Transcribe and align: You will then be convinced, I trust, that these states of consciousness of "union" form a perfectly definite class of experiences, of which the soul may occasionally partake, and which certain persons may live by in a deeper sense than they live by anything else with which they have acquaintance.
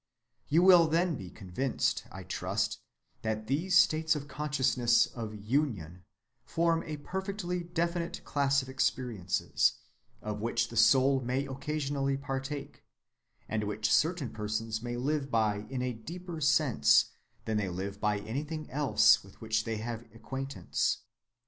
You 0.47 0.63
will 0.63 0.87
then 0.87 1.15
be 1.15 1.29
convinced, 1.29 2.05
I 2.11 2.23
trust, 2.23 2.79
that 3.21 3.45
these 3.45 3.77
states 3.77 4.15
of 4.15 4.27
consciousness 4.27 5.05
of 5.05 5.35
"union" 5.35 6.05
form 6.43 6.81
a 6.87 6.97
perfectly 6.97 7.63
definite 7.65 8.23
class 8.23 8.63
of 8.63 8.67
experiences, 8.67 9.73
of 10.19 10.41
which 10.41 10.69
the 10.69 10.75
soul 10.75 11.19
may 11.21 11.45
occasionally 11.45 12.17
partake, 12.17 12.83
and 13.47 13.65
which 13.65 13.93
certain 13.93 14.31
persons 14.31 14.81
may 14.81 14.97
live 14.97 15.29
by 15.29 15.67
in 15.69 15.83
a 15.83 15.93
deeper 15.93 16.41
sense 16.41 17.11
than 17.45 17.57
they 17.57 17.69
live 17.69 17.99
by 17.99 18.21
anything 18.21 18.71
else 18.71 19.23
with 19.23 19.39
which 19.39 19.65
they 19.65 19.77
have 19.77 20.07
acquaintance. 20.15 21.03